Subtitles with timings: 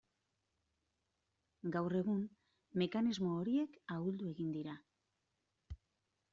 [1.75, 2.25] Gaur egun
[2.83, 4.77] mekanismo horiek ahuldu egin dira.